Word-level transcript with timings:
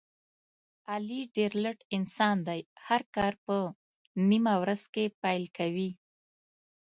علي 0.93 1.21
ډېر 1.35 1.51
لټ 1.63 1.77
انسان 1.97 2.37
دی، 2.47 2.61
هر 2.87 3.01
کار 3.15 3.33
په 3.45 3.55
نیمه 4.29 4.53
ورځ 4.63 4.81
کې 4.93 5.05
پیل 5.21 5.43
کوي. 5.57 5.91